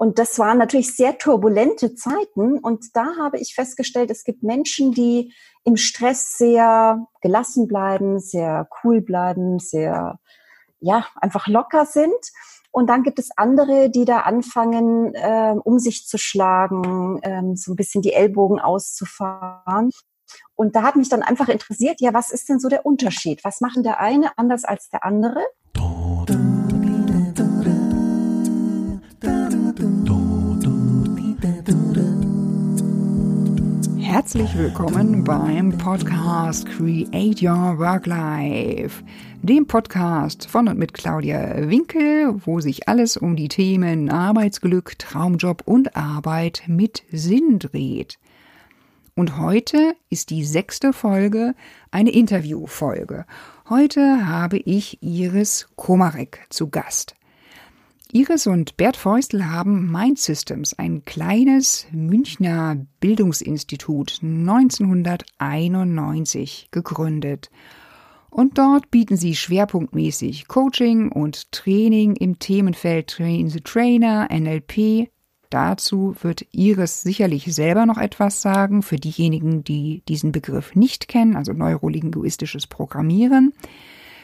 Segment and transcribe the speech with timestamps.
[0.00, 2.60] Und das waren natürlich sehr turbulente Zeiten.
[2.60, 8.68] Und da habe ich festgestellt, es gibt Menschen, die im Stress sehr gelassen bleiben, sehr
[8.84, 10.20] cool bleiben, sehr,
[10.78, 12.14] ja, einfach locker sind.
[12.70, 17.72] Und dann gibt es andere, die da anfangen, äh, um sich zu schlagen, ähm, so
[17.72, 19.90] ein bisschen die Ellbogen auszufahren.
[20.54, 23.42] Und da hat mich dann einfach interessiert, ja, was ist denn so der Unterschied?
[23.42, 25.44] Was machen der eine anders als der andere?
[34.08, 39.04] Herzlich willkommen beim Podcast Create Your Work Life,
[39.42, 45.60] dem Podcast von und mit Claudia Winkel, wo sich alles um die Themen Arbeitsglück, Traumjob
[45.66, 48.18] und Arbeit mit Sinn dreht.
[49.14, 51.54] Und heute ist die sechste Folge
[51.90, 53.26] eine Interviewfolge.
[53.68, 57.14] Heute habe ich Iris Komarek zu Gast.
[58.10, 67.50] Iris und Bert Feustel haben Mind Systems, ein kleines Münchner Bildungsinstitut, 1991 gegründet.
[68.30, 75.10] Und dort bieten sie schwerpunktmäßig Coaching und Training im Themenfeld Train the Trainer, NLP.
[75.50, 81.36] Dazu wird Iris sicherlich selber noch etwas sagen, für diejenigen, die diesen Begriff nicht kennen,
[81.36, 83.52] also neurolinguistisches Programmieren,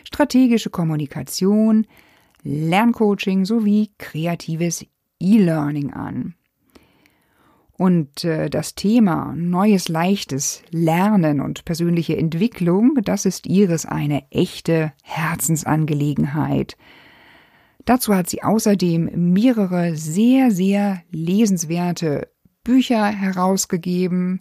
[0.05, 1.87] strategische Kommunikation,
[2.45, 4.87] Lerncoaching sowie kreatives
[5.19, 6.35] E-Learning an.
[7.77, 14.93] Und äh, das Thema neues, leichtes Lernen und persönliche Entwicklung, das ist ihres eine echte
[15.03, 16.77] Herzensangelegenheit.
[17.85, 22.29] Dazu hat sie außerdem mehrere sehr, sehr lesenswerte
[22.63, 24.41] Bücher herausgegeben.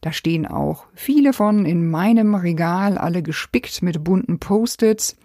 [0.00, 5.16] Da stehen auch viele von in meinem Regal, alle gespickt mit bunten Post-its.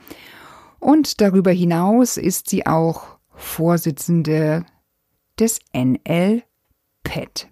[0.79, 4.65] Und darüber hinaus ist sie auch Vorsitzende
[5.39, 7.47] des NL-PET.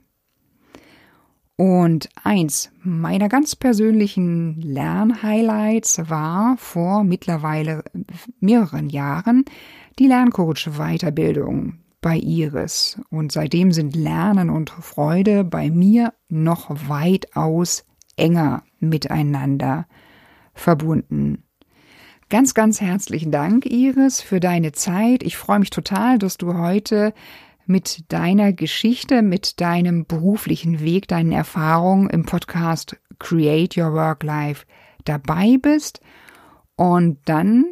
[1.58, 7.84] Und eins meiner ganz persönlichen Lernhighlights war vor mittlerweile
[8.42, 9.46] mehreren Jahren
[9.98, 13.00] die Lerncoach-Weiterbildung bei Iris.
[13.10, 17.86] Und seitdem sind Lernen und Freude bei mir noch weitaus
[18.18, 19.88] enger miteinander
[20.54, 21.45] verbunden.
[22.30, 25.22] Ganz, ganz herzlichen Dank, Iris, für deine Zeit.
[25.22, 27.14] Ich freue mich total, dass du heute
[27.68, 34.66] mit deiner Geschichte, mit deinem beruflichen Weg, deinen Erfahrungen im Podcast Create Your Work Life
[35.04, 36.02] dabei bist.
[36.76, 37.66] Und dann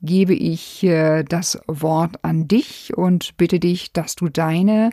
[0.00, 4.90] gebe ich äh, das Wort an dich und bitte dich, dass du deine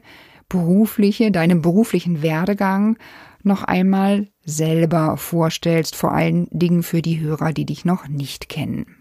[0.49, 2.95] berufliche, deinen beruflichen Werdegang
[3.41, 8.98] noch einmal selber vorstellst, vor allen Dingen für die Hörer, die dich noch nicht kennen.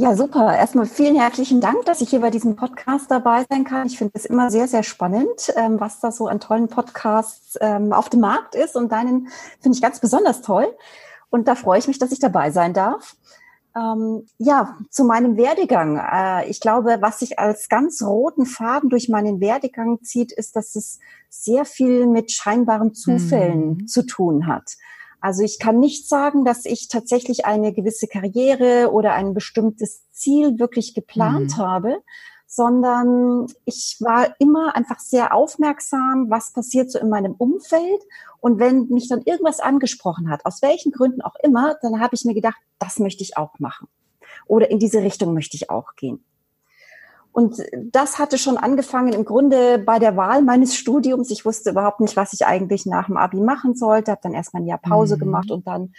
[0.00, 0.56] Ja, super.
[0.56, 3.88] Erstmal vielen herzlichen Dank, dass ich hier bei diesem Podcast dabei sein kann.
[3.88, 7.92] Ich finde es immer sehr, sehr spannend, ähm, was da so an tollen Podcasts ähm,
[7.92, 8.76] auf dem Markt ist.
[8.76, 9.26] Und deinen
[9.60, 10.68] finde ich ganz besonders toll.
[11.30, 13.16] Und da freue ich mich, dass ich dabei sein darf.
[13.74, 15.96] Ähm, ja, zu meinem Werdegang.
[15.96, 20.76] Äh, ich glaube, was sich als ganz roten Faden durch meinen Werdegang zieht, ist, dass
[20.76, 23.86] es sehr viel mit scheinbaren Zufällen mhm.
[23.88, 24.76] zu tun hat.
[25.20, 30.58] Also ich kann nicht sagen, dass ich tatsächlich eine gewisse Karriere oder ein bestimmtes Ziel
[30.58, 31.60] wirklich geplant mhm.
[31.60, 32.02] habe,
[32.46, 38.02] sondern ich war immer einfach sehr aufmerksam, was passiert so in meinem Umfeld.
[38.40, 42.24] Und wenn mich dann irgendwas angesprochen hat, aus welchen Gründen auch immer, dann habe ich
[42.24, 43.88] mir gedacht, das möchte ich auch machen.
[44.46, 46.24] Oder in diese Richtung möchte ich auch gehen.
[47.38, 47.62] Und
[47.92, 51.30] das hatte schon angefangen im Grunde bei der Wahl meines Studiums.
[51.30, 54.62] Ich wusste überhaupt nicht, was ich eigentlich nach dem Abi machen sollte, habe dann erstmal
[54.64, 55.20] ein Jahr Pause mhm.
[55.20, 55.92] gemacht und dann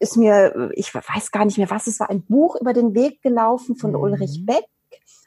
[0.00, 3.22] ist mir, ich weiß gar nicht mehr, was es war, ein Buch über den Weg
[3.22, 4.00] gelaufen von mhm.
[4.00, 4.64] Ulrich Beck,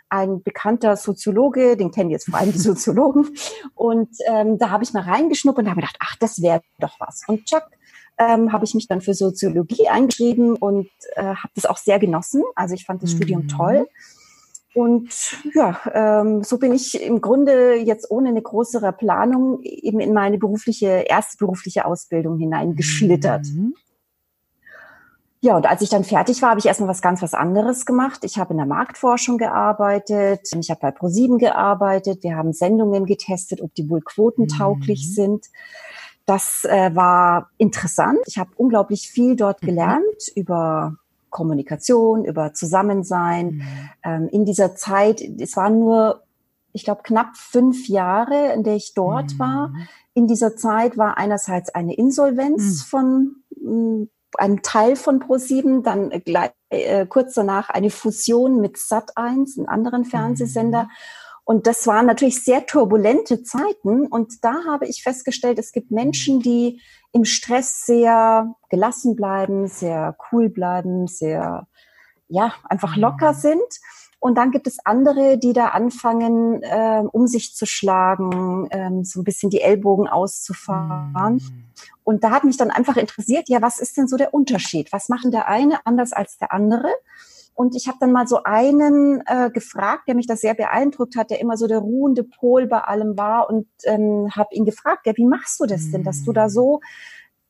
[0.09, 3.29] ein bekannter Soziologe, den kennen jetzt vor allem die Soziologen.
[3.73, 7.21] Und ähm, da habe ich mal reingeschnuppert und habe gedacht, ach, das wäre doch was.
[7.25, 7.63] Und Chuck
[8.17, 12.43] ähm, habe ich mich dann für Soziologie eingeschrieben und äh, habe das auch sehr genossen.
[12.53, 13.15] Also ich fand das mhm.
[13.15, 13.87] Studium toll.
[14.73, 20.13] Und ja, ähm, so bin ich im Grunde jetzt ohne eine größere Planung eben in
[20.13, 23.45] meine berufliche, erste berufliche Ausbildung hineingeschlittert.
[23.53, 23.75] Mhm.
[25.41, 28.21] Ja, und als ich dann fertig war, habe ich erstmal was ganz was anderes gemacht.
[28.23, 33.61] Ich habe in der Marktforschung gearbeitet, ich habe bei ProSieben gearbeitet, wir haben Sendungen getestet,
[33.61, 35.13] ob die wohl quotentauglich mhm.
[35.13, 35.45] sind.
[36.25, 38.19] Das äh, war interessant.
[38.25, 39.67] Ich habe unglaublich viel dort mhm.
[39.67, 40.03] gelernt
[40.33, 40.41] mhm.
[40.41, 40.95] über
[41.33, 43.45] Kommunikation, über Zusammensein.
[43.47, 43.89] Mhm.
[44.03, 46.23] Ähm, in dieser Zeit, es waren nur,
[46.71, 49.39] ich glaube, knapp fünf Jahre, in der ich dort mhm.
[49.39, 49.73] war.
[50.13, 52.85] In dieser Zeit war einerseits eine Insolvenz mhm.
[52.85, 54.03] von mm,
[54.37, 60.05] einem Teil von Pro7, dann gleich, äh, kurz danach eine Fusion mit Sat1, einem anderen
[60.05, 60.83] Fernsehsender.
[60.83, 60.89] Mhm.
[61.45, 64.07] Und das waren natürlich sehr turbulente Zeiten.
[64.07, 66.79] Und da habe ich festgestellt, es gibt Menschen, die
[67.13, 71.67] im Stress sehr gelassen bleiben, sehr cool bleiben, sehr,
[72.27, 73.37] ja, einfach locker mhm.
[73.37, 73.79] sind.
[74.19, 79.19] Und dann gibt es andere, die da anfangen, äh, um sich zu schlagen, ähm, so
[79.19, 81.33] ein bisschen die Ellbogen auszufahren.
[81.35, 81.65] Mhm.
[82.03, 84.91] Und da hat mich dann einfach interessiert, ja, was ist denn so der Unterschied?
[84.91, 86.89] Was machen der eine anders als der andere?
[87.55, 91.29] Und ich habe dann mal so einen äh, gefragt, der mich da sehr beeindruckt hat,
[91.29, 95.13] der immer so der ruhende Pol bei allem war und ähm, habe ihn gefragt, ja,
[95.15, 96.81] wie machst du das denn, dass du da so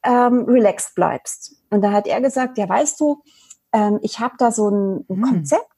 [0.03, 1.55] ähm, relaxed bleibst?
[1.69, 3.21] Und da hat er gesagt, ja, weißt du,
[3.73, 5.21] ähm, ich habe da so ein, ein hm.
[5.21, 5.72] Konzept,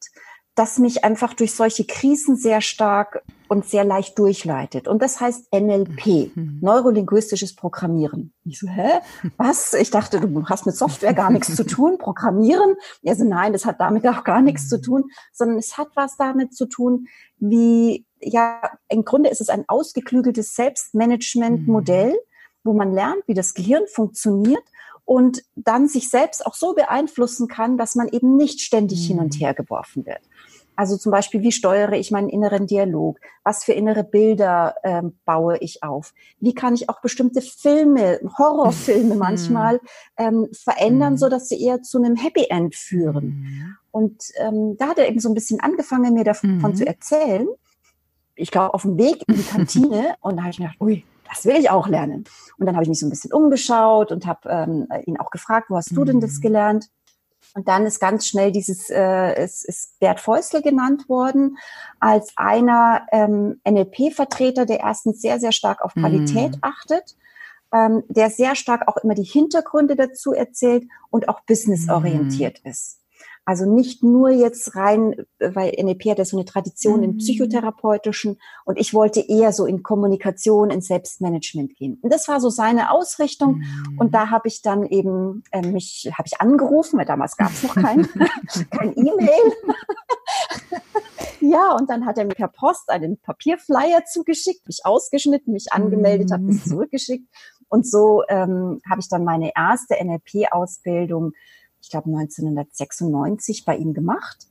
[0.56, 4.88] das mich einfach durch solche Krisen sehr stark und sehr leicht durchleitet.
[4.88, 6.60] Und das heißt NLP, mhm.
[6.62, 8.34] neurolinguistisches Programmieren.
[8.46, 9.00] Ich so, hä?
[9.38, 9.74] Was?
[9.74, 12.76] Ich dachte, du hast mit Software gar nichts zu tun, Programmieren.
[13.04, 15.04] Er so, nein, das hat damit auch gar nichts zu tun,
[15.34, 20.56] sondern es hat was damit zu tun, wie, ja, im Grunde ist es ein ausgeklügeltes
[20.56, 22.64] Selbstmanagement-Modell, mhm.
[22.64, 24.64] wo man lernt, wie das Gehirn funktioniert
[25.06, 29.36] und dann sich selbst auch so beeinflussen kann, dass man eben nicht ständig hin und
[29.36, 29.40] mhm.
[29.40, 30.22] her geworfen wird.
[30.76, 33.20] Also zum Beispiel, wie steuere ich meinen inneren Dialog?
[33.44, 36.14] Was für innere Bilder ähm, baue ich auf?
[36.40, 39.20] Wie kann ich auch bestimmte Filme, Horrorfilme mhm.
[39.20, 39.80] manchmal
[40.18, 41.18] ähm, verändern, mhm.
[41.18, 43.26] so dass sie eher zu einem Happy End führen?
[43.26, 43.76] Mhm.
[43.92, 46.76] Und ähm, da hat er eben so ein bisschen angefangen, mir davon mhm.
[46.76, 47.48] zu erzählen.
[48.36, 51.06] Ich glaube, auf dem Weg in die Kantine und da habe ich mir gedacht, ui,
[51.30, 52.26] das will ich auch lernen.
[52.58, 55.70] Und dann habe ich mich so ein bisschen umgeschaut und habe ähm, ihn auch gefragt,
[55.70, 56.90] wo hast du denn das gelernt?
[57.56, 61.58] Und dann ist ganz schnell dieses, äh, es ist Bert Feusel genannt worden
[62.02, 66.60] als einer ähm, NLP-Vertreter, der erstens sehr, sehr stark auf Qualität mm.
[66.62, 67.16] achtet,
[67.72, 72.68] ähm, der sehr stark auch immer die Hintergründe dazu erzählt und auch businessorientiert mm.
[72.68, 73.00] ist.
[73.46, 77.04] Also nicht nur jetzt rein, weil NLP hat ja so eine Tradition mhm.
[77.04, 82.00] im psychotherapeutischen und ich wollte eher so in Kommunikation, in Selbstmanagement gehen.
[82.02, 83.58] Und das war so seine Ausrichtung.
[83.58, 84.00] Mhm.
[84.00, 87.62] Und da habe ich dann eben äh, mich, habe ich angerufen, weil damals gab es
[87.62, 88.08] noch kein
[88.72, 89.54] kein E-Mail.
[91.40, 96.30] ja, und dann hat er mir per Post einen Papierflyer zugeschickt, mich ausgeschnitten, mich angemeldet,
[96.30, 96.34] mhm.
[96.34, 97.28] habe es zurückgeschickt.
[97.68, 101.34] Und so ähm, habe ich dann meine erste NLP-Ausbildung
[101.86, 104.48] ich glaube 1996 bei ihm gemacht.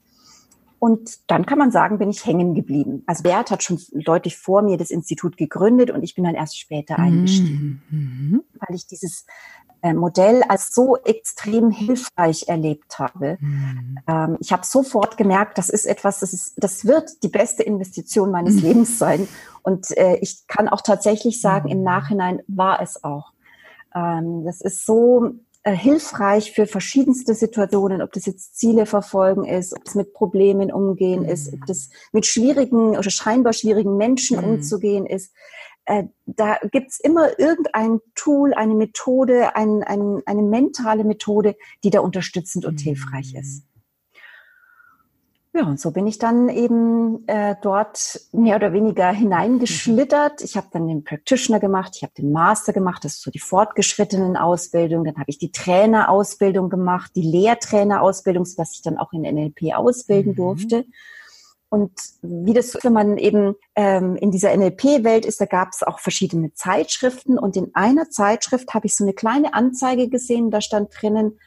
[0.79, 3.03] Und dann kann man sagen, bin ich hängen geblieben.
[3.07, 6.59] Also Bert hat schon deutlich vor mir das Institut gegründet und ich bin dann erst
[6.59, 8.43] später eingestiegen, mhm.
[8.61, 9.25] weil ich dieses
[9.83, 13.39] äh, Modell als so extrem hilfreich erlebt habe.
[13.41, 13.99] Mhm.
[14.07, 18.31] Ähm, ich habe sofort gemerkt, das ist etwas, das ist, das wird die beste Investition
[18.31, 18.69] meines mhm.
[18.69, 19.27] Lebens sein.
[19.63, 21.85] Und äh, ich kann auch tatsächlich sagen, im mhm.
[21.85, 23.33] Nachhinein war es auch.
[23.95, 25.35] Ähm, das ist so
[25.65, 30.71] äh, hilfreich für verschiedenste Situationen, ob das jetzt Ziele verfolgen ist, ob es mit Problemen
[30.71, 31.29] umgehen mhm.
[31.31, 34.45] ist, ob das mit schwierigen oder scheinbar schwierigen Menschen mhm.
[34.45, 35.33] umzugehen ist.
[35.87, 42.01] Äh, da gibt's immer irgendein Tool, eine Methode, ein, ein, eine mentale Methode, die da
[42.01, 42.85] unterstützend und mhm.
[42.85, 43.65] hilfreich ist.
[45.57, 50.43] Ja, und so bin ich dann eben äh, dort mehr oder weniger hineingeschlittert.
[50.43, 53.39] Ich habe dann den Practitioner gemacht, ich habe den Master gemacht, das ist so die
[53.39, 55.05] fortgeschrittenen Ausbildung.
[55.05, 60.33] Dann habe ich die Trainerausbildung gemacht, die Lehrtrainerausbildung, sodass ich dann auch in NLP ausbilden
[60.33, 60.37] mhm.
[60.37, 60.87] durfte.
[61.69, 61.93] Und
[62.23, 66.53] wie das, wenn man eben ähm, in dieser NLP-Welt ist, da gab es auch verschiedene
[66.55, 67.39] Zeitschriften.
[67.39, 71.39] Und in einer Zeitschrift habe ich so eine kleine Anzeige gesehen, da stand drinnen,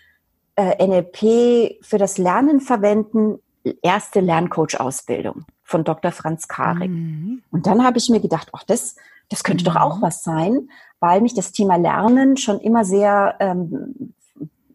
[0.55, 3.39] äh, NLP für das Lernen verwenden
[3.81, 6.11] erste Lerncoach-Ausbildung von Dr.
[6.11, 6.89] Franz Karik.
[6.89, 7.41] Mhm.
[7.51, 8.95] Und dann habe ich mir gedacht, ach, das,
[9.29, 9.73] das könnte mhm.
[9.73, 10.69] doch auch was sein,
[10.99, 14.13] weil mich das Thema Lernen schon immer sehr ähm,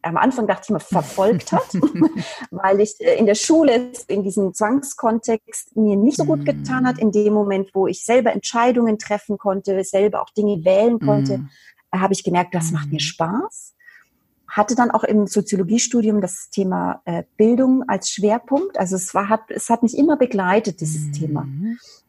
[0.02, 1.74] am Anfang dachte ich mal, verfolgt hat,
[2.50, 6.96] weil ich äh, in der Schule in diesem Zwangskontext mir nicht so gut getan hat.
[6.96, 7.02] Mhm.
[7.02, 11.48] In dem Moment, wo ich selber Entscheidungen treffen konnte, selber auch Dinge wählen konnte, mm.
[11.94, 13.00] habe ich gemerkt, das macht mir mhm.
[13.00, 13.74] Spaß
[14.52, 18.78] hatte dann auch im Soziologiestudium das Thema äh, Bildung als Schwerpunkt.
[18.78, 21.12] Also es war, hat, es hat mich immer begleitet, dieses mhm.
[21.14, 21.48] Thema.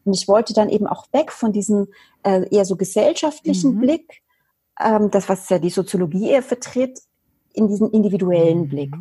[0.04, 1.88] Und ich wollte dann eben auch weg von diesem
[2.22, 3.80] äh, eher so gesellschaftlichen mhm.
[3.80, 4.22] Blick,
[4.78, 7.00] ähm, das, was ja die Soziologie eher vertritt,
[7.54, 8.68] in diesen individuellen mhm.
[8.68, 8.94] Blick.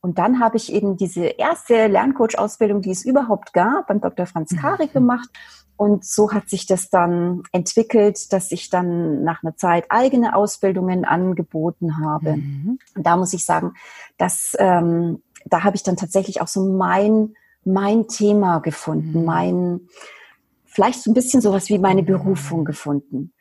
[0.00, 4.24] Und dann habe ich eben diese erste Lerncoach-Ausbildung, die es überhaupt gab, beim Dr.
[4.24, 4.56] Franz mhm.
[4.56, 5.28] Kari gemacht
[5.76, 11.04] und so hat sich das dann entwickelt, dass ich dann nach einer Zeit eigene Ausbildungen
[11.04, 12.36] angeboten habe.
[12.36, 12.78] Mhm.
[12.94, 13.74] Und da muss ich sagen,
[14.16, 19.24] dass ähm, da habe ich dann tatsächlich auch so mein mein Thema gefunden, mhm.
[19.24, 19.80] mein
[20.64, 23.32] vielleicht so ein bisschen sowas wie meine Berufung gefunden.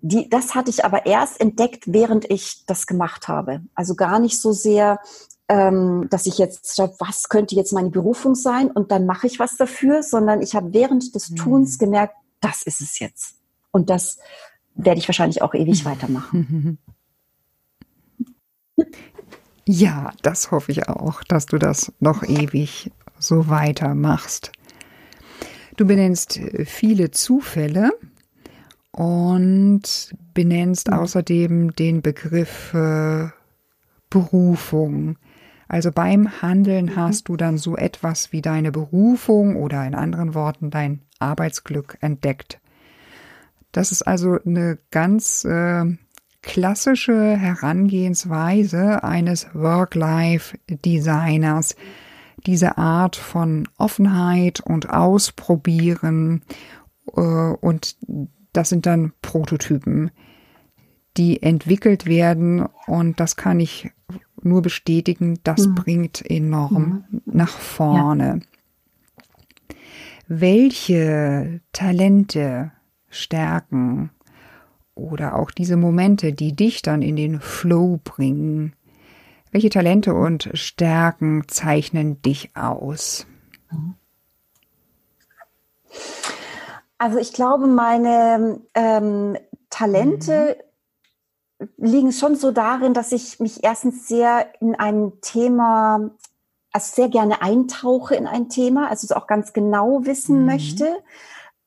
[0.00, 3.62] Die, das hatte ich aber erst entdeckt, während ich das gemacht habe.
[3.74, 4.98] Also gar nicht so sehr
[5.48, 9.38] ähm, dass ich jetzt schaue, was könnte jetzt meine Berufung sein und dann mache ich
[9.38, 11.84] was dafür, sondern ich habe während des Tuns mhm.
[11.84, 13.36] gemerkt, das ist es jetzt.
[13.70, 14.18] Und das
[14.74, 16.78] werde ich wahrscheinlich auch ewig weitermachen.
[19.66, 24.52] Ja, das hoffe ich auch, dass du das noch ewig so weitermachst.
[25.76, 27.92] Du benennst viele Zufälle
[28.92, 30.94] und benennst mhm.
[30.94, 33.28] außerdem den Begriff äh,
[34.10, 35.16] Berufung.
[35.68, 36.96] Also beim Handeln mhm.
[36.96, 42.60] hast du dann so etwas wie deine Berufung oder in anderen Worten dein Arbeitsglück entdeckt.
[43.72, 45.84] Das ist also eine ganz äh,
[46.42, 51.76] klassische Herangehensweise eines Work-Life-Designers.
[52.46, 56.42] Diese Art von Offenheit und Ausprobieren
[57.16, 57.96] äh, und
[58.52, 60.12] das sind dann Prototypen,
[61.16, 63.90] die entwickelt werden und das kann ich
[64.44, 65.74] nur bestätigen, das mhm.
[65.74, 67.22] bringt enorm mhm.
[67.26, 68.40] nach vorne.
[68.40, 69.76] Ja.
[70.26, 72.72] Welche Talente,
[73.10, 74.10] Stärken
[74.94, 78.74] oder auch diese Momente, die dich dann in den Flow bringen,
[79.52, 83.26] welche Talente und Stärken zeichnen dich aus?
[86.98, 89.36] Also ich glaube, meine ähm,
[89.70, 90.63] Talente mhm
[91.76, 96.10] liegen schon so darin, dass ich mich erstens sehr in ein Thema,
[96.72, 100.46] also sehr gerne eintauche in ein Thema, also es auch ganz genau wissen mhm.
[100.46, 101.02] möchte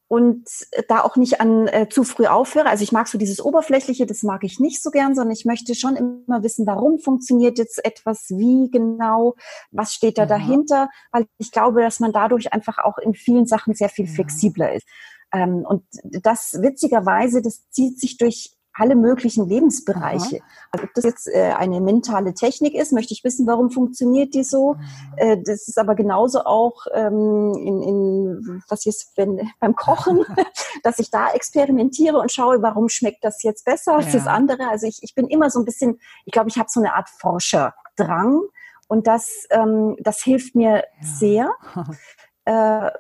[0.09, 0.47] und
[0.87, 2.69] da auch nicht an äh, zu früh aufhöre.
[2.69, 5.75] Also ich mag so dieses Oberflächliche, das mag ich nicht so gern, sondern ich möchte
[5.75, 9.35] schon immer wissen, warum funktioniert jetzt etwas, wie genau,
[9.71, 10.27] was steht da ja.
[10.27, 14.11] dahinter, weil ich glaube, dass man dadurch einfach auch in vielen Sachen sehr viel ja.
[14.13, 14.87] flexibler ist.
[15.33, 20.37] Ähm, und das witzigerweise, das zieht sich durch alle möglichen Lebensbereiche.
[20.37, 20.45] Aha.
[20.71, 24.43] Also ob das jetzt äh, eine mentale Technik ist, möchte ich wissen, warum funktioniert die
[24.43, 24.73] so.
[24.73, 24.81] Mhm.
[25.17, 30.25] Äh, das ist aber genauso auch ähm, in, in was jetzt wenn beim Kochen,
[30.83, 34.19] dass ich da experimentiere und schaue, warum schmeckt das jetzt besser als ja.
[34.19, 34.69] das andere.
[34.69, 37.09] Also ich, ich bin immer so ein bisschen, ich glaube, ich habe so eine Art
[37.09, 38.41] Forscherdrang
[38.87, 40.83] und das ähm, das hilft mir ja.
[41.01, 41.51] sehr,
[42.45, 42.91] äh,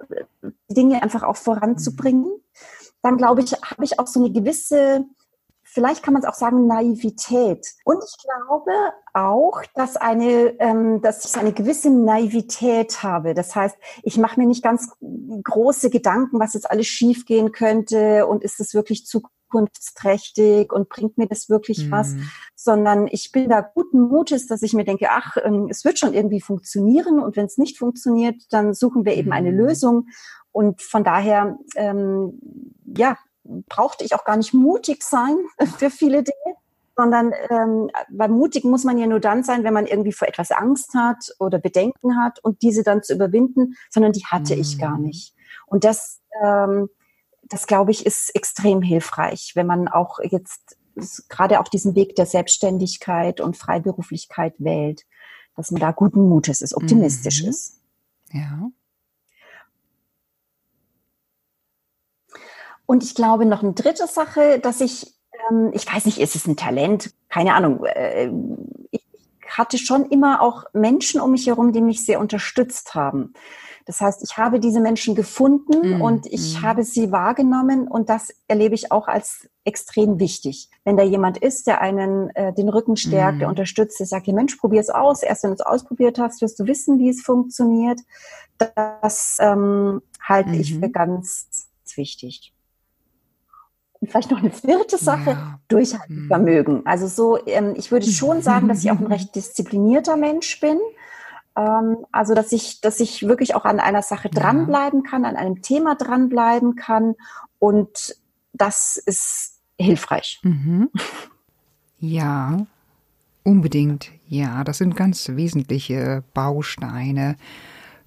[0.69, 2.25] Dinge einfach auch voranzubringen.
[2.25, 2.41] Mhm.
[3.01, 5.05] Dann glaube ich, habe ich auch so eine gewisse
[5.77, 7.67] vielleicht kann man es auch sagen, Naivität.
[7.83, 8.71] Und ich glaube
[9.13, 13.35] auch, dass, eine, ähm, dass ich eine gewisse Naivität habe.
[13.35, 14.89] Das heißt, ich mache mir nicht ganz
[15.43, 21.27] große Gedanken, was jetzt alles schiefgehen könnte und ist es wirklich zukunftsträchtig und bringt mir
[21.27, 21.91] das wirklich mhm.
[21.91, 22.15] was,
[22.55, 26.15] sondern ich bin da guten Mutes, dass ich mir denke, ach, ähm, es wird schon
[26.15, 29.57] irgendwie funktionieren und wenn es nicht funktioniert, dann suchen wir eben eine mhm.
[29.59, 30.07] Lösung.
[30.51, 32.41] Und von daher, ähm,
[32.83, 33.15] ja,
[33.67, 35.37] brauchte ich auch gar nicht mutig sein
[35.77, 36.55] für viele Dinge,
[36.95, 40.51] sondern ähm, weil mutig muss man ja nur dann sein, wenn man irgendwie vor etwas
[40.51, 44.61] Angst hat oder Bedenken hat und diese dann zu überwinden, sondern die hatte mhm.
[44.61, 45.05] ich gar mhm.
[45.05, 45.35] nicht.
[45.67, 46.89] Und das, ähm,
[47.43, 50.77] das glaube ich, ist extrem hilfreich, wenn man auch jetzt
[51.29, 55.03] gerade auch diesen Weg der Selbstständigkeit und Freiberuflichkeit wählt,
[55.55, 57.49] dass man da guten Mutes ist, optimistisch mhm.
[57.49, 57.81] ist.
[58.31, 58.69] Ja.
[62.87, 65.13] Und ich glaube noch eine dritte Sache, dass ich,
[65.51, 67.13] ähm, ich weiß nicht, ist es ein Talent?
[67.29, 67.85] Keine Ahnung.
[67.85, 68.31] Äh,
[68.89, 69.03] ich
[69.47, 73.33] hatte schon immer auch Menschen um mich herum, die mich sehr unterstützt haben.
[73.85, 76.63] Das heißt, ich habe diese Menschen gefunden mm, und ich mm.
[76.63, 80.69] habe sie wahrgenommen und das erlebe ich auch als extrem wichtig.
[80.83, 83.39] Wenn da jemand ist, der einen äh, den Rücken stärkt, mm.
[83.39, 85.23] der unterstützt, der sagt, Mensch, probier es aus.
[85.23, 88.01] Erst wenn du es ausprobiert hast, wirst du wissen, wie es funktioniert.
[88.57, 90.59] Das ähm, halte -hmm.
[90.59, 90.91] ich für mhm.
[90.91, 92.53] ganz wichtig.
[94.03, 95.59] Vielleicht noch eine vierte Sache, ja.
[95.67, 96.85] Durchhaltevermögen.
[96.85, 100.79] Also so, ähm, ich würde schon sagen, dass ich auch ein recht disziplinierter Mensch bin.
[101.55, 105.61] Ähm, also dass ich, dass ich wirklich auch an einer Sache dranbleiben kann, an einem
[105.61, 107.15] Thema dranbleiben kann.
[107.59, 108.15] Und
[108.53, 110.39] das ist hilfreich.
[110.43, 110.89] Mhm.
[111.99, 112.57] Ja,
[113.43, 114.11] unbedingt.
[114.27, 117.37] Ja, das sind ganz wesentliche Bausteine.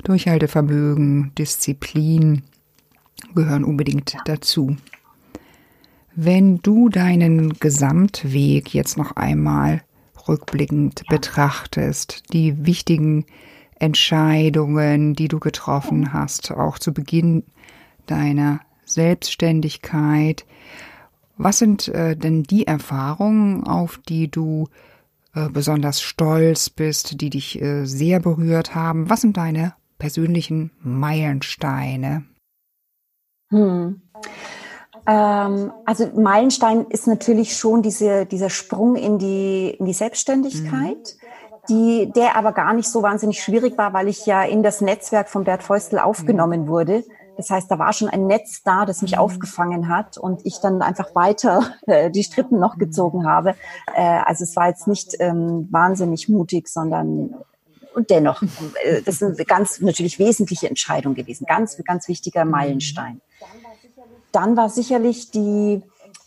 [0.05, 2.43] Durchhaltevermögen, Disziplin
[3.35, 4.21] gehören unbedingt ja.
[4.25, 4.77] dazu.
[6.23, 9.81] Wenn du deinen Gesamtweg jetzt noch einmal
[10.29, 11.17] rückblickend ja.
[11.17, 13.25] betrachtest, die wichtigen
[13.79, 17.45] Entscheidungen, die du getroffen hast, auch zu Beginn
[18.05, 20.45] deiner Selbstständigkeit,
[21.39, 24.69] was sind äh, denn die Erfahrungen, auf die du
[25.35, 29.09] äh, besonders stolz bist, die dich äh, sehr berührt haben?
[29.09, 32.27] Was sind deine persönlichen Meilensteine?
[33.49, 34.03] Hm.
[35.07, 40.97] Ähm, also Meilenstein ist natürlich schon diese, dieser Sprung in die, in die Selbstständigkeit.
[40.97, 41.31] Mhm.
[41.69, 45.29] die, der aber gar nicht so wahnsinnig schwierig war, weil ich ja in das Netzwerk
[45.29, 47.05] von Bert Feustel aufgenommen wurde.
[47.37, 50.83] Das heißt, da war schon ein Netz da, das mich aufgefangen hat und ich dann
[50.83, 53.55] einfach weiter äh, die Strippen noch gezogen habe.
[53.95, 57.35] Äh, also es war jetzt nicht ähm, wahnsinnig mutig, sondern
[57.95, 58.43] und dennoch,
[58.85, 63.21] äh, das ist eine ganz natürlich wesentliche Entscheidung gewesen, ganz, ganz wichtiger Meilenstein.
[64.33, 65.83] Dann war sicherlich die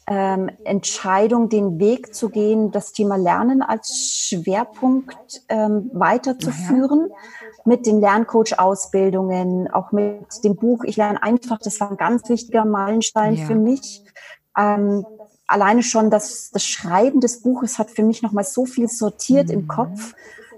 [0.08, 7.08] ähm, Entscheidung, den Weg zu gehen, das Thema Lernen als Schwerpunkt ähm, weiterzuführen.
[7.10, 7.16] Ja.
[7.66, 12.66] Mit den Lerncoach-Ausbildungen, auch mit dem Buch Ich lerne einfach, das war ein ganz wichtiger
[12.66, 13.46] Meilenstein ja.
[13.46, 14.04] für mich.
[14.58, 15.06] Ähm,
[15.48, 19.54] alleine schon das, das Schreiben des Buches hat für mich nochmal so viel sortiert mhm.
[19.54, 20.14] im Kopf.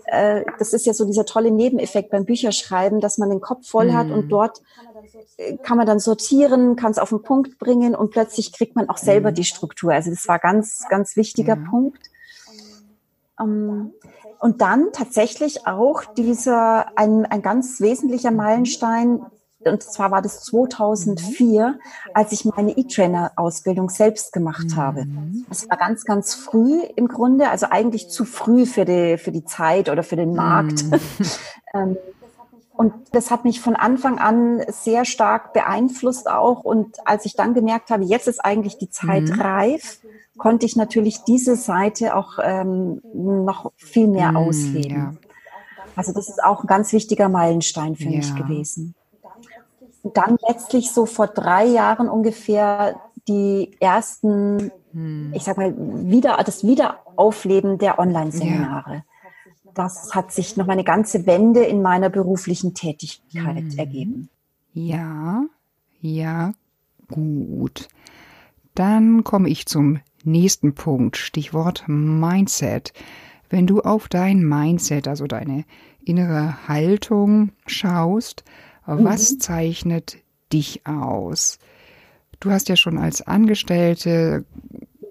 [0.06, 3.92] Äh, das ist ja so dieser tolle Nebeneffekt beim Bücherschreiben, dass man den Kopf voll
[3.92, 3.98] mhm.
[3.98, 4.30] hat und mhm.
[4.30, 4.62] dort
[5.64, 8.98] kann man dann sortieren, kann es auf den Punkt bringen und plötzlich kriegt man auch
[8.98, 9.36] selber mhm.
[9.36, 9.94] die Struktur.
[9.94, 11.66] Also das war ganz, ganz wichtiger mhm.
[11.66, 12.10] Punkt.
[13.38, 13.92] Um,
[14.40, 19.26] und dann tatsächlich auch dieser, ein, ein ganz wesentlicher Meilenstein,
[19.60, 21.80] und zwar war das 2004,
[22.14, 24.76] als ich meine E-Trainer-Ausbildung selbst gemacht mhm.
[24.76, 25.08] habe.
[25.50, 29.44] Das war ganz, ganz früh im Grunde, also eigentlich zu früh für die, für die
[29.44, 30.86] Zeit oder für den Markt.
[32.78, 36.64] Und das hat mich von Anfang an sehr stark beeinflusst auch.
[36.64, 39.40] Und als ich dann gemerkt habe, jetzt ist eigentlich die Zeit mhm.
[39.40, 40.00] reif,
[40.38, 44.98] konnte ich natürlich diese Seite auch ähm, noch viel mehr mhm, ausleben.
[44.98, 45.14] Ja.
[45.96, 48.18] Also das ist auch ein ganz wichtiger Meilenstein für ja.
[48.18, 48.94] mich gewesen.
[50.04, 55.32] Und dann letztlich so vor drei Jahren ungefähr die ersten, mhm.
[55.34, 58.96] ich sag mal, wieder, das Wiederaufleben der Online-Seminare.
[58.96, 59.04] Ja
[59.76, 63.78] das hat sich noch eine ganze Wende in meiner beruflichen Tätigkeit mhm.
[63.78, 64.30] ergeben.
[64.74, 65.46] Ja,
[66.02, 66.54] ja,
[67.08, 67.88] gut.
[68.74, 72.94] Dann komme ich zum nächsten Punkt, Stichwort Mindset.
[73.50, 75.66] Wenn du auf dein Mindset, also deine
[76.04, 78.44] innere Haltung schaust,
[78.88, 79.04] mhm.
[79.04, 80.18] was zeichnet
[80.52, 81.60] dich aus?
[82.40, 84.46] Du hast ja schon als Angestellte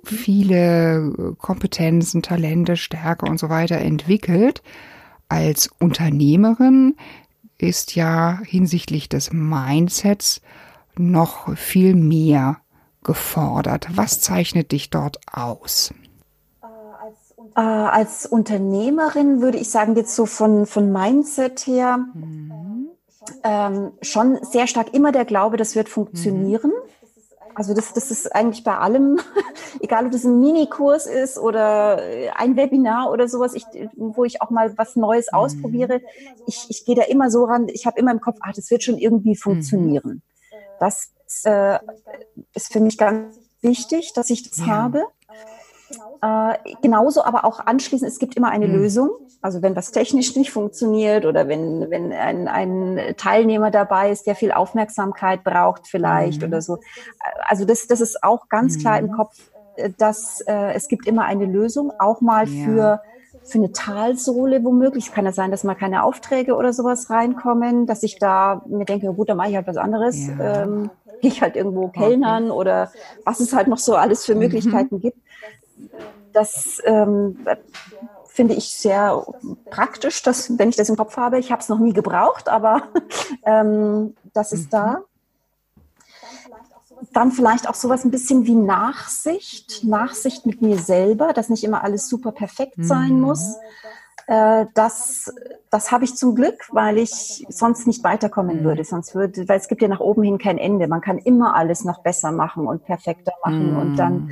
[0.05, 4.63] viele Kompetenzen, Talente, Stärke und so weiter entwickelt.
[5.29, 6.97] Als Unternehmerin
[7.59, 10.41] ist ja hinsichtlich des Mindsets
[10.97, 12.59] noch viel mehr
[13.03, 13.89] gefordert.
[13.95, 15.93] Was zeichnet dich dort aus?
[17.57, 22.89] Äh, als Unternehmerin würde ich sagen, jetzt so von, von Mindset her, mhm.
[23.43, 26.71] ähm, schon sehr stark immer der Glaube, das wird funktionieren.
[26.71, 27.04] Mhm.
[27.55, 29.21] Also das, das ist eigentlich bei allem,
[29.81, 32.01] egal ob das ein Minikurs ist oder
[32.35, 33.65] ein Webinar oder sowas, ich,
[33.95, 35.39] wo ich auch mal was Neues mhm.
[35.39, 36.01] ausprobiere.
[36.47, 38.83] Ich, ich gehe da immer so ran, ich habe immer im Kopf, ah, das wird
[38.83, 39.37] schon irgendwie mhm.
[39.37, 40.23] funktionieren.
[40.81, 41.13] Das
[41.45, 41.79] äh,
[42.55, 44.67] ist für mich ganz wichtig, dass ich das ja.
[44.67, 45.05] habe.
[46.25, 48.77] Äh, genauso aber auch anschließend, es gibt immer eine mhm.
[48.77, 49.11] Lösung.
[49.43, 54.35] Also wenn was technisch nicht funktioniert oder wenn, wenn ein, ein Teilnehmer dabei ist, der
[54.35, 56.49] viel Aufmerksamkeit braucht vielleicht mhm.
[56.49, 56.79] oder so.
[57.47, 58.81] Also das, das ist auch ganz mhm.
[58.81, 59.13] klar im.
[59.13, 59.35] Kopf,
[59.77, 62.65] äh, dass äh, es gibt immer eine Lösung, auch mal ja.
[62.65, 63.01] für
[63.43, 65.13] für eine Talsohle womöglich.
[65.13, 69.13] Kann es sein, dass mal keine Aufträge oder sowas reinkommen, dass ich da mir denke,
[69.13, 70.29] gut, dann mache ich halt was anderes.
[70.29, 70.63] Ja.
[70.63, 72.59] Ähm, Gehe ich halt irgendwo kellnern okay.
[72.59, 72.93] oder
[73.27, 74.41] was es halt noch so alles für mhm.
[74.41, 75.01] Möglichkeiten mhm.
[75.01, 75.19] gibt
[76.33, 77.39] das ähm,
[78.27, 79.25] finde ich sehr
[79.71, 81.39] praktisch, dass, wenn ich das im Kopf habe.
[81.39, 82.83] Ich habe es noch nie gebraucht, aber
[83.45, 84.71] ähm, das ist mhm.
[84.71, 84.99] da.
[87.13, 91.85] Dann vielleicht auch sowas ein bisschen wie Nachsicht, Nachsicht mit mir selber, dass nicht immer
[91.85, 93.21] alles super perfekt sein mhm.
[93.21, 93.57] muss.
[94.27, 95.33] Äh, das
[95.75, 98.65] das habe ich zum Glück, weil ich sonst nicht weiterkommen mhm.
[98.65, 98.85] würde.
[98.85, 100.87] Sonst würde, weil es gibt ja nach oben hin kein Ende.
[100.87, 103.79] Man kann immer alles noch besser machen und perfekter machen mhm.
[103.79, 104.31] und dann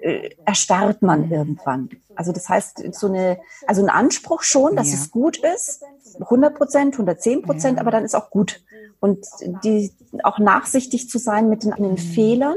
[0.00, 1.90] äh, erstarrt man irgendwann.
[2.14, 4.94] Also das heißt, so eine, also ein Anspruch schon, dass ja.
[4.94, 5.84] es gut ist,
[6.20, 7.80] 100 Prozent, 110 Prozent, ja.
[7.80, 8.62] aber dann ist auch gut.
[9.00, 9.26] Und
[9.64, 9.92] die,
[10.22, 11.98] auch nachsichtig zu sein mit den eigenen mhm.
[11.98, 12.56] Fehlern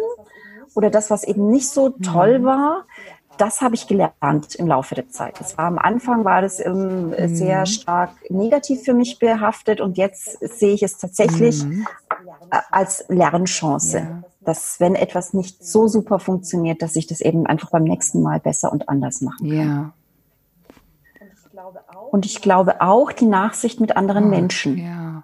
[0.75, 2.43] oder das, was eben nicht so toll mhm.
[2.45, 2.85] war,
[3.37, 5.39] das habe ich gelernt im Laufe der Zeit.
[5.39, 7.35] Das war am Anfang war das ähm, mhm.
[7.35, 11.87] sehr stark negativ für mich behaftet und jetzt sehe ich es tatsächlich mhm.
[12.69, 13.97] als Lernchance.
[13.99, 18.21] Ja dass wenn etwas nicht so super funktioniert, dass ich das eben einfach beim nächsten
[18.21, 19.57] Mal besser und anders machen kann.
[19.57, 19.93] Ja.
[22.11, 24.77] Und ich glaube auch die Nachsicht mit anderen oh, Menschen.
[24.77, 25.23] Ja.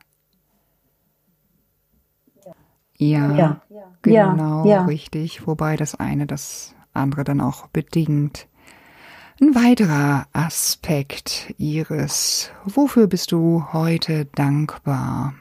[2.97, 3.61] Ja, ja.
[4.01, 4.85] genau, ja.
[4.85, 5.47] richtig.
[5.47, 8.47] Wobei das eine das andere dann auch bedingt.
[9.41, 12.51] Ein weiterer Aspekt Ihres.
[12.63, 15.33] Wofür bist du heute dankbar?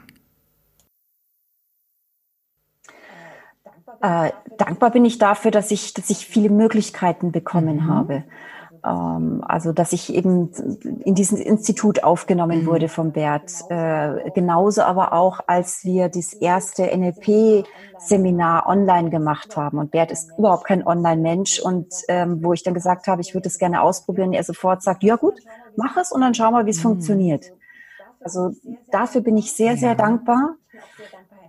[4.01, 7.87] Äh, dankbar bin ich dafür, dass ich, dass ich viele Möglichkeiten bekommen mhm.
[7.87, 8.23] habe.
[8.85, 10.51] Ähm, also, dass ich eben
[11.03, 12.65] in dieses Institut aufgenommen mhm.
[12.67, 13.51] wurde vom Bert.
[13.69, 19.79] Äh, genauso aber auch, als wir das erste NLP-Seminar online gemacht haben.
[19.79, 21.59] Und Bert ist überhaupt kein Online-Mensch.
[21.59, 25.03] Und ähm, wo ich dann gesagt habe, ich würde es gerne ausprobieren, er sofort sagt,
[25.03, 25.39] ja gut,
[25.75, 26.89] mach es und dann schau mal, wie es mhm.
[26.89, 27.45] funktioniert.
[28.19, 28.53] Also
[28.91, 30.55] dafür bin ich sehr, sehr dankbar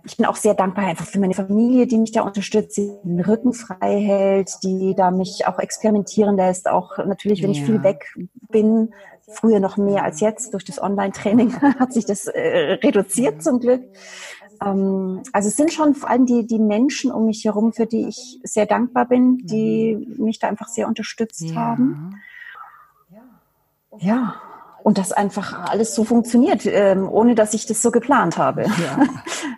[0.07, 3.19] ich bin auch sehr dankbar einfach für meine Familie, die mich da unterstützt, die den
[3.19, 6.69] Rücken frei hält, die da mich auch experimentieren lässt.
[6.69, 7.59] Auch natürlich, wenn ja.
[7.59, 8.15] ich viel weg
[8.49, 8.93] bin,
[9.27, 13.83] früher noch mehr als jetzt durch das Online-Training hat sich das äh, reduziert zum Glück.
[14.63, 18.07] Ähm, also es sind schon vor allem die, die Menschen um mich herum, für die
[18.07, 21.55] ich sehr dankbar bin, die mich da einfach sehr unterstützt ja.
[21.55, 22.21] haben.
[23.99, 24.35] Ja,
[24.87, 28.61] und das einfach alles so funktioniert, ähm, ohne dass ich das so geplant habe.
[28.63, 29.03] Ja.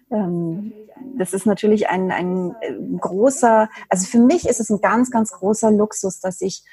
[0.18, 0.74] ähm,
[1.20, 5.30] das ist natürlich ein, ein äh, großer, also für mich ist es ein ganz, ganz
[5.32, 6.64] großer Luxus, dass ich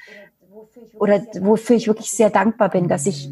[0.97, 3.29] oder wofür ich wirklich sehr dankbar bin, dass ich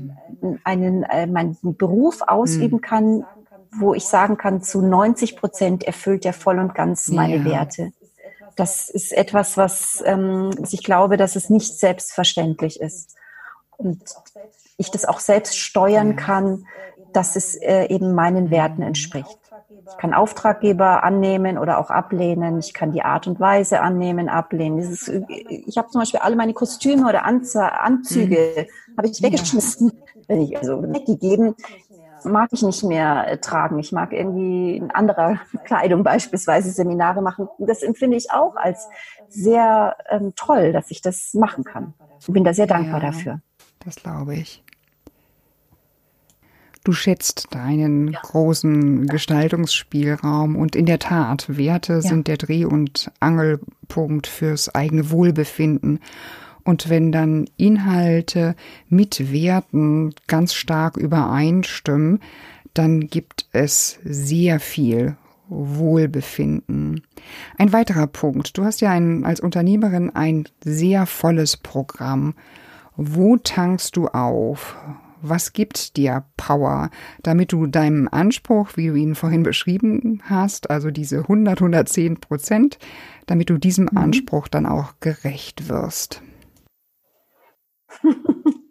[0.63, 2.81] einen, äh, meinen Beruf ausüben mhm.
[2.81, 3.25] kann,
[3.71, 7.45] wo ich sagen kann, zu 90 Prozent erfüllt er voll und ganz meine ja.
[7.45, 7.93] Werte.
[8.55, 13.15] Das ist etwas, was, ähm, was ich glaube, dass es nicht selbstverständlich ist.
[13.75, 14.03] Und
[14.77, 16.65] ich das auch selbst steuern kann,
[17.13, 19.39] dass es äh, eben meinen Werten entspricht.
[19.87, 22.59] Ich kann Auftraggeber annehmen oder auch ablehnen.
[22.59, 24.77] Ich kann die Art und Weise annehmen, ablehnen.
[24.77, 28.97] Dieses, ich habe zum Beispiel alle meine Kostüme oder Anzüge mhm.
[28.97, 29.91] habe ich weggeschmissen,
[30.27, 31.55] wenn ich also weggegeben.
[32.23, 33.77] Mag ich nicht mehr äh, tragen.
[33.77, 37.47] Ich mag irgendwie in anderer Kleidung beispielsweise Seminare machen.
[37.59, 38.87] Das empfinde ich auch als
[39.29, 41.93] sehr ähm, toll, dass ich das machen kann.
[42.19, 43.39] Ich bin da sehr dankbar ja, dafür.
[43.85, 44.64] Das glaube ich.
[46.85, 48.19] Du schätzt deinen ja.
[48.21, 52.01] großen Gestaltungsspielraum und in der Tat, Werte ja.
[52.01, 55.99] sind der Dreh- und Angelpunkt fürs eigene Wohlbefinden.
[56.63, 58.55] Und wenn dann Inhalte
[58.87, 62.19] mit Werten ganz stark übereinstimmen,
[62.75, 65.17] dann gibt es sehr viel
[65.47, 67.01] Wohlbefinden.
[67.57, 68.59] Ein weiterer Punkt.
[68.59, 72.35] Du hast ja ein, als Unternehmerin ein sehr volles Programm.
[72.95, 74.75] Wo tankst du auf?
[75.21, 76.89] Was gibt dir Power,
[77.23, 82.77] damit du deinem Anspruch, wie du ihn vorhin beschrieben hast, also diese 100, 110 Prozent,
[83.25, 83.97] damit du diesem mhm.
[83.97, 86.21] Anspruch dann auch gerecht wirst?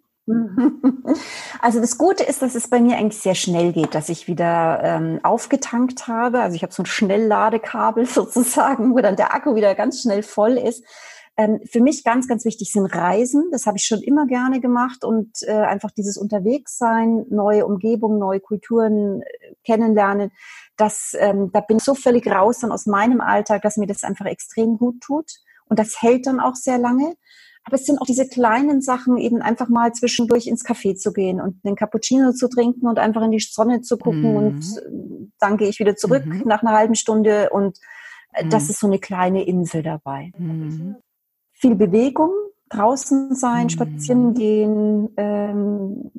[1.60, 4.80] Also das Gute ist, dass es bei mir eigentlich sehr schnell geht, dass ich wieder
[4.82, 6.40] ähm, aufgetankt habe.
[6.40, 10.56] Also ich habe so ein Schnellladekabel sozusagen, wo dann der Akku wieder ganz schnell voll
[10.56, 10.84] ist.
[11.36, 13.48] Ähm, für mich ganz, ganz wichtig sind Reisen.
[13.50, 18.38] Das habe ich schon immer gerne gemacht und äh, einfach dieses Unterwegssein, neue Umgebungen, neue
[18.38, 20.30] Kulturen äh, kennenlernen.
[20.76, 24.04] Das, ähm, da bin ich so völlig raus dann aus meinem Alltag, dass mir das
[24.04, 25.32] einfach extrem gut tut.
[25.66, 27.14] Und das hält dann auch sehr lange.
[27.64, 31.40] Aber es sind auch diese kleinen Sachen, eben einfach mal zwischendurch ins Café zu gehen
[31.40, 34.36] und einen Cappuccino zu trinken und einfach in die Sonne zu gucken mhm.
[34.36, 36.42] und äh, dann gehe ich wieder zurück mhm.
[36.44, 37.78] nach einer halben Stunde und
[38.34, 38.70] äh, das mhm.
[38.70, 40.30] ist so eine kleine Insel dabei.
[40.36, 40.96] Mhm
[41.64, 42.30] viel Bewegung,
[42.68, 43.68] draußen sein, mhm.
[43.70, 45.08] spazieren gehen.
[45.16, 46.10] Ähm,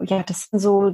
[0.00, 0.92] ja, das sind so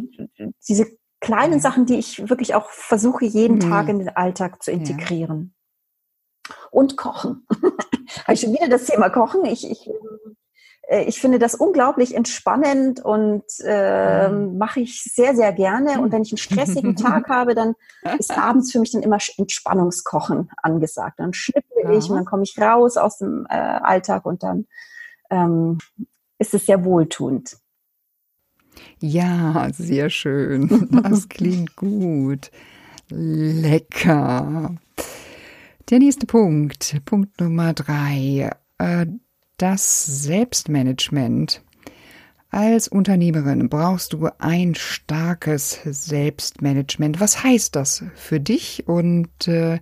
[0.68, 0.86] diese
[1.20, 3.70] kleinen Sachen, die ich wirklich auch versuche, jeden mhm.
[3.70, 5.54] Tag in den Alltag zu integrieren.
[6.48, 6.54] Ja.
[6.72, 7.46] Und kochen.
[8.24, 9.44] Habe ich schon wieder das Thema Kochen.
[9.44, 9.88] Ich, ich
[10.88, 16.00] ich finde das unglaublich entspannend und äh, mache ich sehr, sehr gerne.
[16.00, 17.74] Und wenn ich einen stressigen Tag habe, dann
[18.18, 21.18] ist abends für mich dann immer Entspannungskochen angesagt.
[21.18, 21.90] Dann schnippel ja.
[21.90, 24.66] ich und dann komme ich raus aus dem äh, Alltag und dann
[25.30, 25.78] ähm,
[26.38, 27.56] ist es sehr wohltuend.
[29.00, 30.88] Ja, sehr schön.
[31.02, 32.50] Das klingt gut.
[33.08, 34.74] Lecker.
[35.90, 38.50] Der nächste Punkt, Punkt Nummer drei.
[38.78, 39.06] Äh,
[39.56, 41.62] das Selbstmanagement.
[42.50, 47.20] Als Unternehmerin brauchst du ein starkes Selbstmanagement.
[47.20, 49.80] Was heißt das für dich und äh,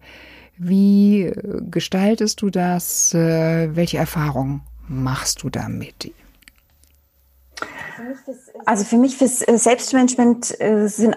[0.56, 1.32] wie
[1.70, 3.12] gestaltest du das?
[3.14, 6.12] Äh, welche Erfahrungen machst du damit?
[8.66, 11.16] Also für mich fürs äh, Selbstmanagement äh, sind,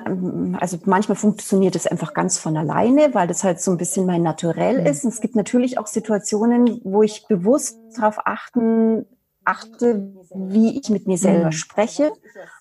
[0.60, 4.24] also manchmal funktioniert es einfach ganz von alleine, weil das halt so ein bisschen mein
[4.24, 4.88] Naturell mhm.
[4.88, 5.04] ist.
[5.04, 9.06] Und es gibt natürlich auch Situationen, wo ich bewusst darauf achten,
[9.48, 11.52] achte, wie ich mit mir selber mhm.
[11.54, 12.12] spreche.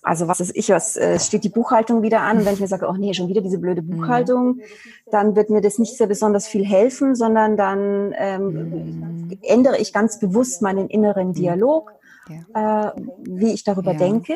[0.01, 2.37] Also was ist ich, was äh, steht die Buchhaltung wieder an?
[2.37, 3.97] Und wenn ich mir sage, oh nee, schon wieder diese blöde mhm.
[3.97, 4.61] Buchhaltung,
[5.11, 10.19] dann wird mir das nicht sehr besonders viel helfen, sondern dann ähm, ändere ich ganz
[10.19, 11.91] bewusst meinen inneren Dialog,
[12.29, 12.89] ja.
[12.89, 13.97] äh, wie ich darüber ja.
[13.97, 14.35] denke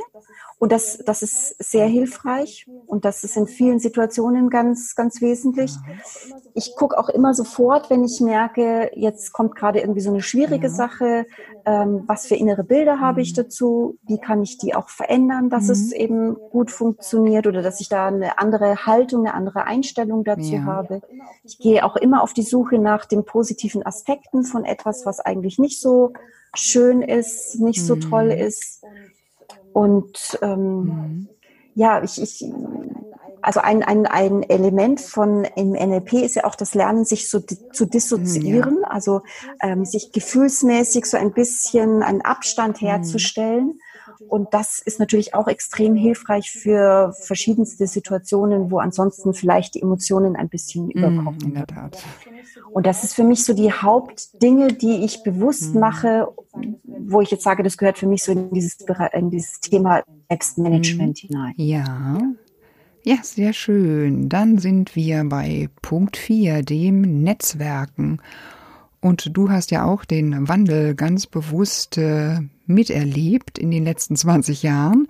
[0.60, 5.74] Und das, das ist sehr hilfreich und das ist in vielen Situationen ganz, ganz wesentlich.
[6.54, 10.70] Ich gucke auch immer sofort, wenn ich merke, jetzt kommt gerade irgendwie so eine schwierige
[10.70, 11.26] Sache,
[11.66, 13.44] ähm, was für innere Bilder habe ich mhm.
[13.44, 15.72] dazu, wie kann ich die auch verändern, dass mhm.
[15.72, 20.54] es eben gut funktioniert oder dass ich da eine andere Haltung, eine andere Einstellung dazu
[20.54, 20.64] ja.
[20.64, 21.02] habe.
[21.44, 25.60] Ich gehe auch immer auf die Suche nach den positiven Aspekten von etwas, was eigentlich
[25.60, 26.14] nicht so
[26.56, 28.46] schön ist, nicht so toll mhm.
[28.46, 28.84] ist.
[29.74, 31.30] Und ähm, mhm.
[31.76, 32.46] ja, ich, ich
[33.42, 37.40] also ein, ein, ein Element von im NLP ist ja auch das Lernen, sich so
[37.40, 38.88] di zu dissoziieren, ja.
[38.88, 39.22] also
[39.62, 42.88] ähm, sich gefühlsmäßig so ein bisschen einen Abstand mhm.
[42.88, 43.80] herzustellen.
[44.28, 50.36] Und das ist natürlich auch extrem hilfreich für verschiedenste Situationen, wo ansonsten vielleicht die Emotionen
[50.36, 51.42] ein bisschen mhm, überkommen.
[51.42, 51.98] In der Tat.
[52.72, 55.82] Und das ist für mich so die Hauptdinge, die ich bewusst mhm.
[55.82, 56.28] mache,
[56.84, 58.78] wo ich jetzt sage, das gehört für mich so in dieses,
[59.14, 61.28] in dieses Thema Selbstmanagement mhm.
[61.28, 61.54] hinein.
[61.58, 62.20] Ja.
[63.04, 64.30] Ja, sehr schön.
[64.30, 68.22] Dann sind wir bei Punkt 4, dem Netzwerken.
[69.02, 74.62] Und du hast ja auch den Wandel ganz bewusst äh, miterlebt in den letzten 20
[74.62, 75.08] Jahren.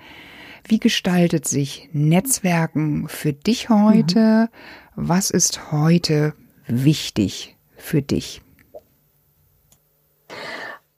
[0.63, 4.49] Wie gestaltet sich Netzwerken für dich heute?
[4.95, 5.09] Mhm.
[5.09, 6.33] Was ist heute
[6.67, 8.41] wichtig für dich?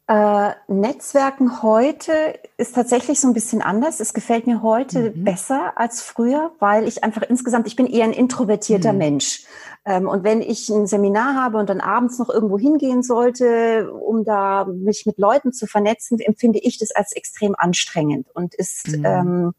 [0.08, 4.02] Äh, Netzwerken heute ist tatsächlich so ein bisschen anders.
[4.02, 5.24] Es gefällt mir heute mhm.
[5.24, 9.00] besser als früher, weil ich einfach insgesamt, ich bin eher ein introvertierter mhm.
[9.00, 9.46] Mensch.
[9.86, 14.24] Ähm, und wenn ich ein Seminar habe und dann abends noch irgendwo hingehen sollte, um
[14.24, 19.06] da mich mit Leuten zu vernetzen, empfinde ich das als extrem anstrengend und ist mhm.
[19.06, 19.54] ähm,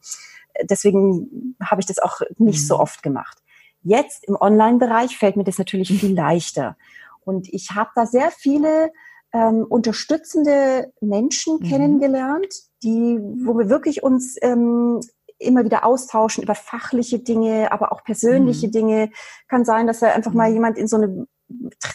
[0.63, 2.81] deswegen habe ich das auch nicht so mhm.
[2.81, 3.39] oft gemacht.
[3.83, 6.77] Jetzt im Online-Bereich fällt mir das natürlich viel leichter.
[7.25, 8.93] Und ich habe da sehr viele
[9.33, 11.69] ähm, unterstützende Menschen mhm.
[11.69, 15.01] kennengelernt, die, wo wir wirklich uns ähm,
[15.45, 18.73] immer wieder austauschen über fachliche Dinge, aber auch persönliche mhm.
[18.73, 19.11] Dinge.
[19.49, 20.55] Kann sein, dass da einfach mal mhm.
[20.55, 21.27] jemand in so eine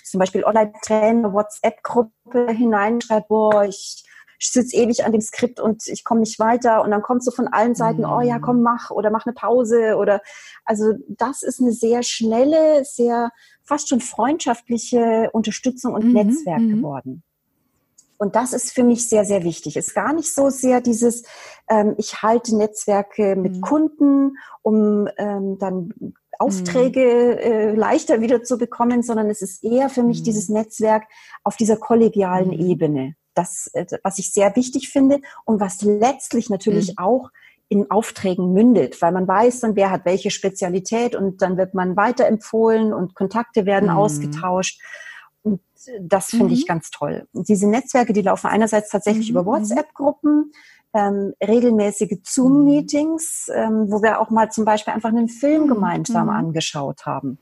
[0.04, 4.06] zum Beispiel Online-Trainer, WhatsApp-Gruppe hineinschreibt, boah, ich
[4.40, 7.48] sitze ewig an dem Skript und ich komme nicht weiter und dann kommt so von
[7.48, 10.22] allen Seiten, oh ja, komm, mach oder mach eine Pause oder
[10.64, 13.32] also das ist eine sehr schnelle, sehr
[13.64, 16.76] fast schon freundschaftliche Unterstützung und mhm, Netzwerk mhm.
[16.78, 17.24] geworden.
[18.20, 19.78] Und das ist für mich sehr, sehr wichtig.
[19.78, 21.24] Es ist gar nicht so sehr dieses,
[21.70, 23.62] ähm, ich halte Netzwerke mit mhm.
[23.62, 25.94] Kunden, um ähm, dann
[26.38, 27.52] Aufträge mhm.
[27.52, 30.24] äh, leichter wieder zu bekommen, sondern es ist eher für mich mhm.
[30.26, 31.04] dieses Netzwerk
[31.46, 32.70] auf dieser kollegialen mhm.
[32.70, 33.16] Ebene.
[33.36, 36.98] Das, äh, was ich sehr wichtig finde und was letztlich natürlich mhm.
[36.98, 37.30] auch
[37.70, 41.96] in Aufträgen mündet, weil man weiß dann, wer hat welche Spezialität und dann wird man
[41.96, 44.82] weiterempfohlen und Kontakte werden ausgetauscht.
[45.50, 45.62] Und
[46.02, 46.54] das finde mhm.
[46.54, 47.28] ich ganz toll.
[47.34, 49.38] Und diese Netzwerke, die laufen einerseits tatsächlich mhm.
[49.38, 50.52] über WhatsApp-Gruppen,
[50.94, 55.68] ähm, regelmäßige Zoom-Meetings, ähm, wo wir auch mal zum Beispiel einfach einen Film mhm.
[55.68, 56.34] gemeinsam mhm.
[56.34, 57.38] angeschaut haben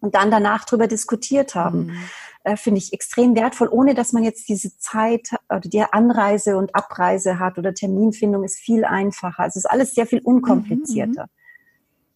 [0.00, 1.86] und dann danach drüber diskutiert haben.
[1.86, 1.96] Mhm.
[2.44, 6.74] Äh, finde ich extrem wertvoll, ohne dass man jetzt diese Zeit oder die Anreise und
[6.74, 9.44] Abreise hat oder Terminfindung ist viel einfacher.
[9.44, 11.22] Also es ist alles sehr viel unkomplizierter.
[11.22, 11.28] Mhm.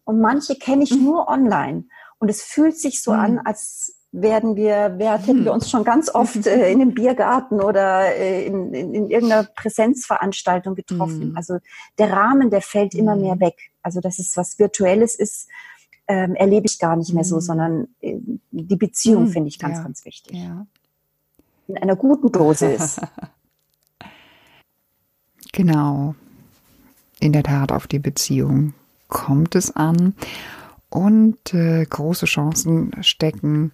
[0.05, 1.85] Und manche kenne ich nur online.
[2.19, 5.57] Und es fühlt sich so an, als werden wir, wer hätten wir hm.
[5.57, 10.75] uns schon ganz oft äh, in einem Biergarten oder äh, in, in, in irgendeiner Präsenzveranstaltung
[10.75, 11.31] getroffen.
[11.31, 11.37] Mhm.
[11.37, 11.59] Also
[11.99, 13.41] der Rahmen, der fällt immer mehr hm.
[13.41, 13.57] weg.
[13.83, 15.49] Also dass es was Virtuelles ist,
[16.09, 17.41] ähm, erlebe ich gar nicht mehr so, mhm.
[17.41, 18.17] sondern äh,
[18.51, 19.29] die Beziehung mhm.
[19.29, 19.83] finde ich ganz, ja.
[19.83, 20.37] ganz wichtig.
[20.37, 20.67] Ja.
[21.67, 22.99] In einer guten Dosis.
[25.53, 26.15] genau.
[27.21, 28.73] In der Tat auf die Beziehung
[29.09, 30.15] kommt es an.
[30.89, 33.73] Und äh, große Chancen stecken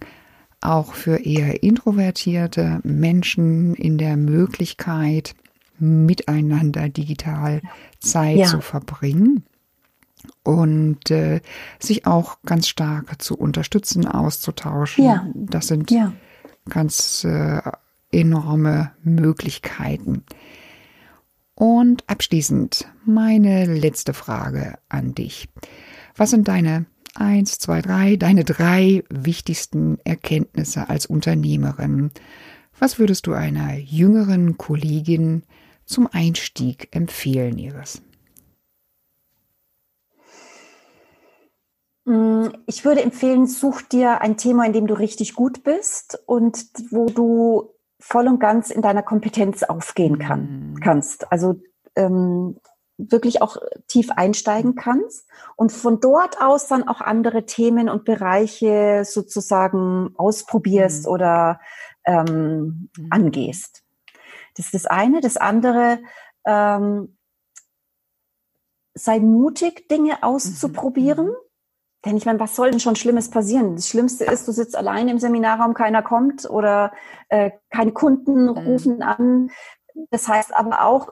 [0.65, 5.35] auch für eher introvertierte Menschen in der Möglichkeit,
[5.77, 7.61] miteinander digital
[7.99, 8.45] Zeit ja.
[8.45, 9.45] zu verbringen
[10.43, 11.41] und äh,
[11.79, 15.05] sich auch ganz stark zu unterstützen, auszutauschen.
[15.05, 15.27] Ja.
[15.33, 16.13] Das sind ja.
[16.69, 17.61] ganz äh,
[18.11, 20.23] enorme Möglichkeiten.
[21.53, 25.47] Und abschließend meine letzte Frage an dich.
[26.15, 32.11] Was sind deine eins, zwei, drei, deine drei wichtigsten Erkenntnisse als Unternehmerin.
[32.79, 35.43] Was würdest du einer jüngeren Kollegin
[35.85, 38.01] zum Einstieg empfehlen, Iris?
[42.05, 46.65] Mm, ich würde empfehlen, such dir ein Thema, in dem du richtig gut bist und
[46.91, 50.79] wo du voll und ganz in deiner Kompetenz aufgehen kann, mm.
[50.81, 51.31] kannst.
[51.31, 51.59] Also
[51.95, 52.57] ähm,
[52.97, 59.03] wirklich auch tief einsteigen kannst und von dort aus dann auch andere Themen und Bereiche
[59.05, 61.11] sozusagen ausprobierst mhm.
[61.11, 61.59] oder
[62.05, 63.07] ähm, mhm.
[63.09, 63.83] angehst.
[64.55, 65.21] Das ist das eine.
[65.21, 65.99] Das andere,
[66.45, 67.17] ähm,
[68.93, 71.27] sei mutig, Dinge auszuprobieren.
[71.27, 71.35] Mhm.
[72.05, 73.75] Denn ich meine, was soll denn schon Schlimmes passieren?
[73.75, 76.93] Das Schlimmste ist, du sitzt allein im Seminarraum, keiner kommt oder
[77.29, 78.49] äh, keine Kunden mhm.
[78.49, 79.49] rufen an.
[80.11, 81.11] Das heißt aber auch,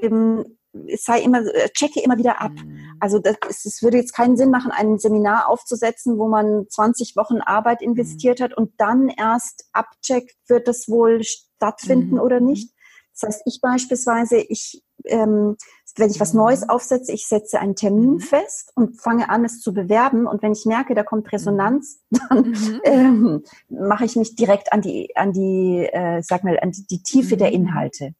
[0.00, 2.52] ähm, es sei immer, äh, checke immer wieder ab.
[2.52, 2.96] Mhm.
[3.00, 7.40] Also das, es würde jetzt keinen Sinn machen, ein Seminar aufzusetzen, wo man 20 Wochen
[7.40, 8.44] Arbeit investiert mhm.
[8.44, 12.20] hat und dann erst abcheckt, wird das wohl stattfinden mhm.
[12.20, 12.72] oder nicht.
[13.20, 15.56] Das heißt, ich beispielsweise, ich, ähm,
[15.96, 16.70] wenn ich was Neues mhm.
[16.70, 18.20] aufsetze, ich setze einen Termin mhm.
[18.20, 20.26] fest und fange an, es zu bewerben.
[20.26, 22.80] Und wenn ich merke, da kommt Resonanz, dann mhm.
[22.84, 27.02] ähm, mache ich mich direkt an die, an die, äh, sag mal, an die, die
[27.02, 28.14] Tiefe der Inhalte.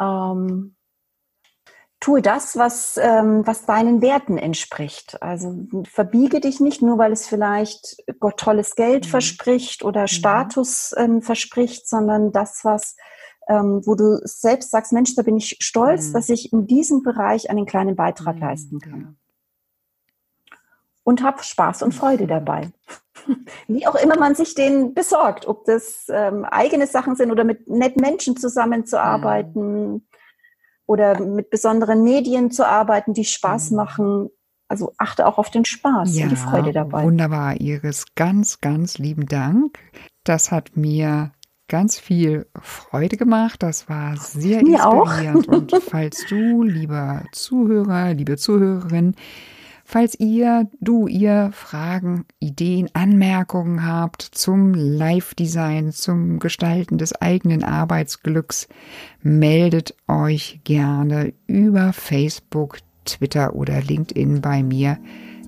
[0.00, 0.75] Ähm,
[2.00, 5.22] tue das, was, ähm, was deinen Werten entspricht.
[5.22, 9.10] Also verbiege dich nicht nur, weil es vielleicht Gott tolles Geld mhm.
[9.10, 10.08] verspricht oder mhm.
[10.08, 12.96] Status ähm, verspricht, sondern das, was
[13.48, 16.12] ähm, wo du selbst sagst, Mensch, da bin ich stolz, mhm.
[16.14, 19.00] dass ich in diesem Bereich einen kleinen Beitrag mhm, leisten kann.
[19.00, 20.56] Ja.
[21.04, 22.70] Und hab Spaß und Freude dabei.
[23.68, 27.68] Wie auch immer man sich den besorgt, ob das ähm, eigene Sachen sind oder mit
[27.68, 30.02] netten Menschen zusammenzuarbeiten, mhm
[30.86, 33.76] oder mit besonderen Medien zu arbeiten, die Spaß mhm.
[33.76, 34.30] machen.
[34.68, 37.04] Also achte auch auf den Spaß ja, und die Freude dabei.
[37.04, 38.04] Wunderbar, Iris.
[38.16, 39.78] Ganz, ganz lieben Dank.
[40.24, 41.32] Das hat mir
[41.68, 43.62] ganz viel Freude gemacht.
[43.62, 45.48] Das war sehr mir inspirierend.
[45.48, 45.52] Auch.
[45.52, 49.14] und falls du, lieber Zuhörer, liebe Zuhörerin,
[49.88, 58.66] Falls ihr, du, ihr Fragen, Ideen, Anmerkungen habt zum Live-Design, zum Gestalten des eigenen Arbeitsglücks,
[59.22, 64.98] meldet euch gerne über Facebook, Twitter oder LinkedIn bei mir.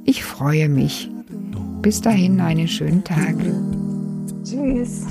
[0.04, 1.10] Ich freue mich.
[1.82, 3.34] Bis dahin einen schönen Tag.
[4.44, 5.04] Tschüss.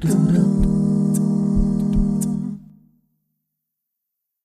[0.00, 0.67] do do